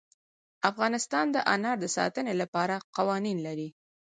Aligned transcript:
افغانستان 0.69 1.25
د 1.31 1.37
انار 1.53 1.77
د 1.81 1.85
ساتنې 1.97 2.33
لپاره 2.41 2.75
قوانین 2.97 3.37
لري. 3.47 3.69